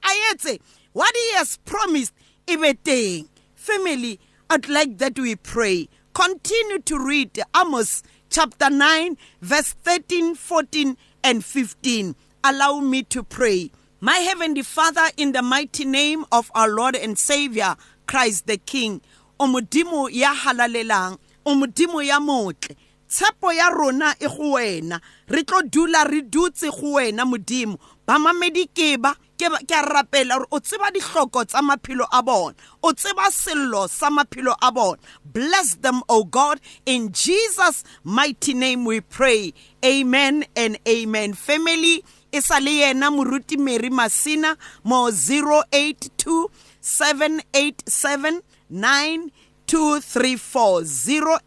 he 1.15 1.34
has 1.36 1.58
promised, 1.65 2.13
ibeteng. 2.47 3.28
Family, 3.54 4.19
I'd 4.49 4.67
like 4.69 4.97
that 4.97 5.19
we 5.19 5.36
pray. 5.36 5.88
Continue 6.15 6.80
to 6.80 6.97
read 6.97 7.39
Amos 7.56 8.01
chapter 8.32 8.71
9, 8.71 9.17
verse 9.41 9.73
13, 9.84 10.34
14, 10.34 10.97
and 11.23 11.45
15 11.45 12.15
allow 12.45 12.79
me 12.79 13.01
to 13.01 13.23
pray. 13.23 13.71
My 13.99 14.17
Heavenly 14.17 14.62
Father, 14.62 15.10
in 15.17 15.31
the 15.31 15.41
mighty 15.41 15.84
name 15.84 16.25
of 16.31 16.51
our 16.53 16.69
Lord 16.69 16.95
and 16.95 17.17
Savior, 17.17 17.75
Christ 18.05 18.45
the 18.45 18.58
King, 18.58 19.01
o 19.39 19.47
modimo 19.47 20.10
ya 20.12 20.34
halalelang, 20.34 21.17
o 21.43 21.55
modimo 21.55 22.05
ya 22.05 22.19
motle, 22.19 22.75
tshepo 23.10 23.51
ya 23.51 23.69
rona 23.69 24.15
e 24.19 24.27
go 24.27 24.53
wena, 24.53 25.01
re 25.27 25.43
tlo 25.43 25.63
dula 25.69 26.05
re 26.08 26.21
dutse 26.21 26.69
go 26.69 26.97
wena 26.97 27.25
modimo, 27.25 27.79
ba 28.05 28.19
mamedi 28.19 28.67
ke 28.67 29.01
ba 29.01 29.15
ke 29.38 29.45
a 29.47 29.81
rapela 29.81 30.38
gore 30.38 30.47
o 30.51 30.60
tseba 30.60 30.91
dihloko 30.91 31.45
tsa 31.47 31.62
maphelo 31.62 32.05
a 32.12 32.21
bona. 32.21 32.55
O 32.84 32.93
tseba 32.93 33.31
sello 33.31 33.88
sa 33.89 34.10
maphelo 34.10 34.55
a 34.62 34.71
bona. 34.71 34.97
Bless 35.25 35.75
them 35.75 36.01
o 36.08 36.23
god. 36.23 36.60
In 36.86 37.12
jesus 37.12 37.84
mighty 38.03 38.53
name 38.53 38.86
we 38.86 39.01
pray. 39.01 39.53
Amen 39.84 40.45
and 40.55 40.77
amen. 40.88 41.34
Family 41.34 42.03
e 42.35 42.41
sa 42.41 42.59
le 42.59 42.71
yena 42.81 43.09
moruti 43.15 43.57
mary 43.57 43.89
masina 43.89 44.55
mo 44.83 45.09
082 45.09 46.49
787 46.81 48.41
9234 48.69 50.83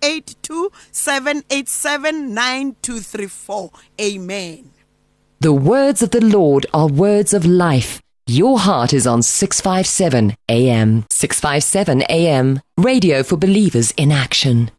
082 0.01 0.71
787 0.93 2.35
9234 2.35 3.71
amen 4.01 4.71
The 5.41 5.53
words 5.53 6.03
of 6.03 6.11
the 6.11 6.21
Lord 6.21 6.67
are 6.75 6.89
words 6.89 7.33
of 7.33 7.47
life. 7.47 8.03
Your 8.27 8.59
heart 8.59 8.93
is 8.93 9.07
on 9.07 9.23
657 9.23 10.35
AM. 10.49 11.05
657 11.11 12.03
AM. 12.11 12.61
Radio 12.77 13.23
for 13.23 13.37
believers 13.37 13.93
in 13.93 14.11
action. 14.11 14.73